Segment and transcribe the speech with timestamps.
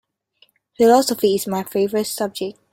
[0.77, 2.57] Philosophy is my favorite subject.